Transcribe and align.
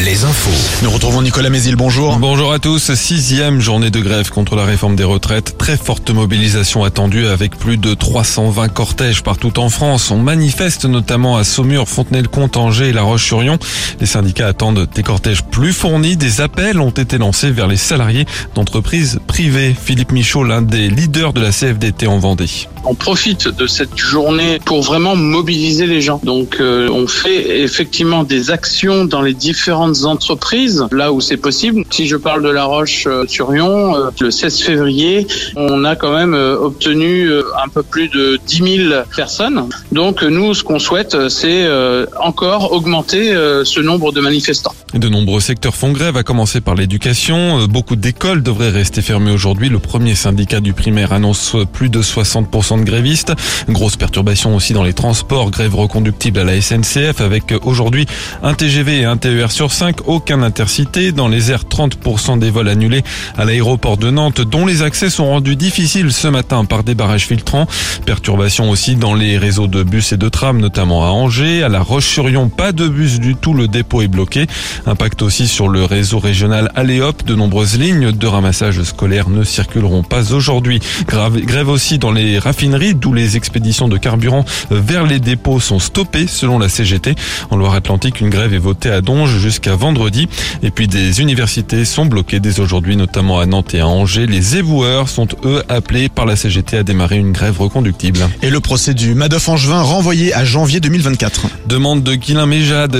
Les 0.00 0.24
infos. 0.24 0.84
Nous 0.84 0.90
retrouvons 0.90 1.22
Nicolas 1.22 1.48
Mézil, 1.48 1.76
bonjour. 1.76 2.18
Bonjour 2.18 2.52
à 2.52 2.58
tous, 2.58 2.92
sixième 2.92 3.58
journée 3.58 3.88
de 3.88 4.00
grève 4.00 4.28
contre 4.28 4.54
la 4.54 4.66
réforme 4.66 4.96
des 4.96 5.04
retraites. 5.04 5.56
Très 5.56 5.78
forte 5.78 6.10
mobilisation 6.10 6.84
attendue 6.84 7.26
avec 7.26 7.56
plus 7.56 7.78
de 7.78 7.94
320 7.94 8.68
cortèges 8.68 9.22
partout 9.22 9.58
en 9.58 9.70
France. 9.70 10.10
On 10.10 10.18
manifeste 10.18 10.84
notamment 10.84 11.38
à 11.38 11.44
Saumur, 11.44 11.88
Fontenay-le-Comte, 11.88 12.58
Angers 12.58 12.90
et 12.90 12.92
La 12.92 13.00
Roche-sur-Yon. 13.00 13.58
Les 13.98 14.06
syndicats 14.06 14.48
attendent 14.48 14.86
des 14.94 15.02
cortèges 15.02 15.42
plus 15.42 15.72
fournis. 15.72 16.18
Des 16.18 16.42
appels 16.42 16.78
ont 16.78 16.90
été 16.90 17.16
lancés 17.16 17.50
vers 17.50 17.66
les 17.66 17.78
salariés 17.78 18.26
d'entreprises 18.54 19.20
privées. 19.26 19.74
Philippe 19.74 20.12
Michaud, 20.12 20.44
l'un 20.44 20.60
des 20.60 20.90
leaders 20.90 21.32
de 21.32 21.40
la 21.40 21.50
CFDT 21.50 22.06
en 22.06 22.18
Vendée. 22.18 22.68
On 22.88 22.94
profite 22.94 23.48
de 23.48 23.66
cette 23.66 23.96
journée 23.96 24.60
pour 24.64 24.80
vraiment 24.82 25.16
mobiliser 25.16 25.86
les 25.86 26.00
gens. 26.00 26.20
Donc 26.22 26.58
euh, 26.60 26.88
on 26.88 27.08
fait 27.08 27.60
effectivement 27.60 28.22
des 28.22 28.52
actions 28.52 29.04
dans 29.04 29.22
les 29.22 29.34
différentes 29.34 30.04
entreprises, 30.04 30.86
là 30.92 31.12
où 31.12 31.20
c'est 31.20 31.36
possible. 31.36 31.84
Si 31.90 32.06
je 32.06 32.16
parle 32.16 32.44
de 32.44 32.48
La 32.48 32.64
Roche-sur-Yon, 32.64 33.96
euh, 33.96 34.10
le 34.20 34.30
16 34.30 34.60
février, 34.60 35.26
on 35.56 35.84
a 35.84 35.96
quand 35.96 36.12
même 36.12 36.34
euh, 36.34 36.56
obtenu 36.56 37.28
un 37.28 37.68
peu 37.68 37.82
plus 37.82 38.08
de 38.08 38.38
10 38.46 38.88
000 38.88 38.94
personnes. 39.16 39.68
Donc 39.90 40.22
nous, 40.22 40.54
ce 40.54 40.62
qu'on 40.62 40.78
souhaite, 40.78 41.28
c'est 41.28 41.66
encore 42.20 42.72
augmenter 42.72 43.34
ce 43.64 43.80
nombre 43.80 44.12
de 44.12 44.20
manifestants. 44.20 44.74
De 44.98 45.10
nombreux 45.10 45.40
secteurs 45.40 45.74
font 45.74 45.92
grève, 45.92 46.16
à 46.16 46.22
commencer 46.22 46.62
par 46.62 46.74
l'éducation. 46.74 47.66
Beaucoup 47.66 47.96
d'écoles 47.96 48.42
devraient 48.42 48.70
rester 48.70 49.02
fermées 49.02 49.30
aujourd'hui. 49.30 49.68
Le 49.68 49.78
premier 49.78 50.14
syndicat 50.14 50.60
du 50.60 50.72
primaire 50.72 51.12
annonce 51.12 51.54
plus 51.70 51.90
de 51.90 52.00
60% 52.00 52.80
de 52.80 52.84
grévistes. 52.84 53.34
Grosse 53.68 53.96
perturbation 53.96 54.56
aussi 54.56 54.72
dans 54.72 54.82
les 54.82 54.94
transports, 54.94 55.50
grève 55.50 55.74
reconductible 55.74 56.38
à 56.38 56.44
la 56.44 56.58
SNCF 56.58 57.20
avec 57.20 57.52
aujourd'hui 57.64 58.06
un 58.42 58.54
TGV 58.54 59.00
et 59.00 59.04
un 59.04 59.18
TER 59.18 59.52
sur 59.52 59.70
5, 59.70 60.08
aucun 60.08 60.42
intercité. 60.42 61.12
Dans 61.12 61.28
les 61.28 61.50
airs, 61.50 61.64
30% 61.64 62.38
des 62.38 62.48
vols 62.48 62.68
annulés 62.68 63.02
à 63.36 63.44
l'aéroport 63.44 63.98
de 63.98 64.10
Nantes 64.10 64.40
dont 64.40 64.64
les 64.64 64.80
accès 64.80 65.10
sont 65.10 65.26
rendus 65.26 65.56
difficiles 65.56 66.10
ce 66.10 66.28
matin 66.28 66.64
par 66.64 66.84
des 66.84 66.94
barrages 66.94 67.26
filtrants. 67.26 67.66
Perturbation 68.06 68.70
aussi 68.70 68.96
dans 68.96 69.14
les 69.14 69.36
réseaux 69.36 69.66
de 69.66 69.82
bus 69.82 70.12
et 70.12 70.16
de 70.16 70.30
trams, 70.30 70.58
notamment 70.58 71.04
à 71.04 71.08
Angers. 71.08 71.62
À 71.62 71.68
la 71.68 71.82
Roche-sur-Yon, 71.82 72.48
pas 72.48 72.72
de 72.72 72.88
bus 72.88 73.20
du 73.20 73.34
tout, 73.34 73.52
le 73.52 73.68
dépôt 73.68 74.00
est 74.00 74.08
bloqué. 74.08 74.46
Impact 74.86 75.22
aussi 75.22 75.48
sur 75.48 75.68
le 75.68 75.84
réseau 75.84 76.20
régional 76.20 76.70
Aléop. 76.76 77.24
De 77.24 77.34
nombreuses 77.34 77.78
lignes 77.78 78.12
de 78.12 78.26
ramassage 78.26 78.82
scolaire 78.84 79.28
ne 79.28 79.42
circuleront 79.42 80.04
pas 80.04 80.32
aujourd'hui. 80.32 80.80
Grève 81.08 81.68
aussi 81.68 81.98
dans 81.98 82.12
les 82.12 82.38
raffineries 82.38 82.94
d'où 82.94 83.12
les 83.12 83.36
expéditions 83.36 83.88
de 83.88 83.96
carburant 83.96 84.44
vers 84.70 85.04
les 85.04 85.18
dépôts 85.18 85.58
sont 85.58 85.80
stoppées 85.80 86.26
selon 86.28 86.58
la 86.58 86.68
CGT. 86.68 87.16
En 87.50 87.56
Loire-Atlantique, 87.56 88.20
une 88.20 88.30
grève 88.30 88.54
est 88.54 88.58
votée 88.58 88.90
à 88.90 89.00
Donge 89.00 89.38
jusqu'à 89.38 89.74
vendredi. 89.74 90.28
Et 90.62 90.70
puis 90.70 90.86
des 90.86 91.20
universités 91.20 91.84
sont 91.84 92.06
bloquées 92.06 92.38
dès 92.38 92.60
aujourd'hui, 92.60 92.96
notamment 92.96 93.40
à 93.40 93.46
Nantes 93.46 93.74
et 93.74 93.80
à 93.80 93.88
Angers. 93.88 94.26
Les 94.26 94.56
éboueurs 94.56 95.08
sont 95.08 95.28
eux 95.44 95.64
appelés 95.68 96.08
par 96.08 96.26
la 96.26 96.36
CGT 96.36 96.78
à 96.78 96.82
démarrer 96.84 97.16
une 97.16 97.32
grève 97.32 97.60
reconductible. 97.60 98.20
Et 98.42 98.50
le 98.50 98.60
procès 98.60 98.94
du 98.94 99.14
Madoff 99.14 99.48
Angevin 99.48 99.82
renvoyé 99.82 100.32
à 100.32 100.44
janvier 100.44 100.78
2024. 100.78 101.46
Demande 101.66 102.02
de 102.02 102.16
Méjade, 102.46 102.96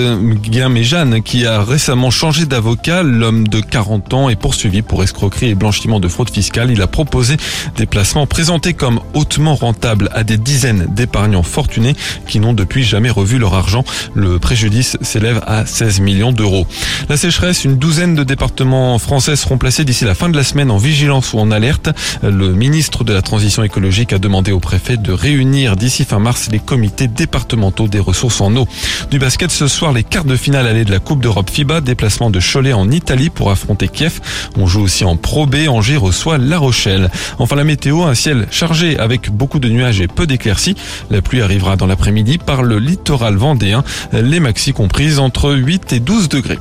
Méjane 0.70 1.22
qui 1.22 1.46
a 1.46 1.62
récemment 1.66 2.10
changé 2.10 2.46
d'avocat. 2.46 3.02
L'homme 3.02 3.48
de 3.48 3.60
40 3.60 4.14
ans 4.14 4.28
est 4.28 4.36
poursuivi 4.36 4.82
pour 4.82 5.02
escroquerie 5.02 5.50
et 5.50 5.54
blanchiment 5.54 6.00
de 6.00 6.08
fraude 6.08 6.30
fiscale. 6.30 6.70
Il 6.70 6.80
a 6.80 6.86
proposé 6.86 7.36
des 7.76 7.86
placements 7.86 8.26
présentés 8.26 8.72
comme 8.72 9.00
hautement 9.14 9.54
rentable 9.54 10.08
à 10.14 10.22
des 10.22 10.38
dizaines 10.38 10.86
d'épargnants 10.88 11.42
fortunés 11.42 11.94
qui 12.26 12.40
n'ont 12.40 12.52
depuis 12.52 12.84
jamais 12.84 13.10
revu 13.10 13.38
leur 13.38 13.54
argent. 13.54 13.84
Le 14.14 14.38
préjudice 14.38 14.96
s'élève 15.00 15.42
à 15.46 15.66
16 15.66 16.00
millions 16.00 16.32
d'euros. 16.32 16.66
La 17.08 17.16
sécheresse, 17.16 17.64
une 17.64 17.76
douzaine 17.76 18.14
de 18.14 18.22
départements 18.22 18.98
français 18.98 19.36
seront 19.36 19.58
placés 19.58 19.84
d'ici 19.84 20.04
la 20.04 20.14
fin 20.14 20.28
de 20.28 20.36
la 20.36 20.44
semaine 20.44 20.70
en 20.70 20.78
vigilance 20.78 21.32
ou 21.32 21.38
en 21.38 21.50
alerte. 21.50 21.90
Le 22.22 22.52
ministre 22.52 23.02
de 23.02 23.12
la 23.12 23.22
Transition 23.22 23.64
écologique 23.64 24.12
a 24.12 24.18
demandé 24.18 24.52
au 24.52 24.60
préfet 24.60 24.96
de 24.96 25.12
réunir 25.12 25.76
d'ici 25.76 26.04
fin 26.04 26.20
mars 26.20 26.48
les 26.50 26.60
comités 26.60 27.08
départementaux 27.08 27.88
des 27.88 28.00
ressources 28.00 28.40
en 28.40 28.54
eau. 28.56 28.68
Du 29.10 29.18
basket 29.18 29.50
ce 29.50 29.66
soir, 29.66 29.92
les 29.92 30.04
quarts 30.04 30.24
de 30.24 30.36
finale 30.36 30.66
allées 30.66 30.84
de 30.84 30.92
la 30.92 31.00
Coupe 31.00 31.20
d'Europe 31.22 31.50
FIBA, 31.56 31.80
déplacement 31.80 32.28
de 32.28 32.38
Cholet 32.38 32.74
en 32.74 32.90
Italie 32.90 33.30
pour 33.30 33.50
affronter 33.50 33.88
Kiev. 33.88 34.20
On 34.58 34.66
joue 34.66 34.82
aussi 34.82 35.06
en 35.06 35.16
Pro 35.16 35.46
B, 35.46 35.68
Angers 35.68 35.96
reçoit 35.96 36.36
La 36.36 36.58
Rochelle. 36.58 37.10
Enfin 37.38 37.56
la 37.56 37.64
météo, 37.64 38.02
un 38.02 38.14
ciel 38.14 38.46
chargé 38.50 38.98
avec 38.98 39.30
beaucoup 39.30 39.58
de 39.58 39.70
nuages 39.70 40.02
et 40.02 40.06
peu 40.06 40.26
d'éclaircies. 40.26 40.74
La 41.10 41.22
pluie 41.22 41.40
arrivera 41.40 41.76
dans 41.76 41.86
l'après-midi 41.86 42.36
par 42.36 42.62
le 42.62 42.78
littoral 42.78 43.36
vendéen, 43.36 43.84
les 44.12 44.38
maxi 44.38 44.74
comprises 44.74 45.18
entre 45.18 45.54
8 45.54 45.94
et 45.94 46.00
12 46.00 46.28
degrés. 46.28 46.58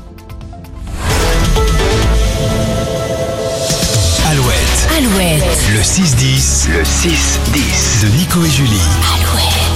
Alouette. 4.30 4.88
Alouette. 4.98 5.44
Le 5.74 5.82
6-10. 5.82 6.70
Le 6.72 6.84
6-10. 6.84 8.02
De 8.02 8.18
Nico 8.18 8.46
et 8.46 8.50
Julie. 8.50 8.80
Alouette. 9.14 9.75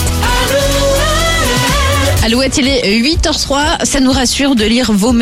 Alouette, 2.30 2.58
il 2.58 2.68
est 2.68 3.02
8h03. 3.02 3.86
Ça 3.86 4.00
nous 4.00 4.12
rassure 4.12 4.54
de 4.54 4.64
lire 4.64 4.92
vos 4.92 5.14